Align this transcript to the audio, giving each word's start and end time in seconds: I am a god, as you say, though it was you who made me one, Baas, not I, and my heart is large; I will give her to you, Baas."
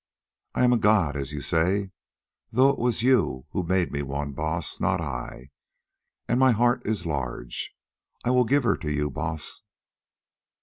I 0.55 0.63
am 0.63 0.73
a 0.73 0.79
god, 0.79 1.15
as 1.15 1.31
you 1.31 1.41
say, 1.41 1.91
though 2.51 2.71
it 2.71 2.79
was 2.79 3.03
you 3.03 3.45
who 3.51 3.61
made 3.61 3.91
me 3.91 4.01
one, 4.01 4.31
Baas, 4.31 4.79
not 4.79 4.99
I, 4.99 5.51
and 6.27 6.39
my 6.39 6.53
heart 6.53 6.81
is 6.87 7.05
large; 7.05 7.71
I 8.23 8.31
will 8.31 8.45
give 8.45 8.63
her 8.63 8.77
to 8.77 8.91
you, 8.91 9.11
Baas." 9.11 9.61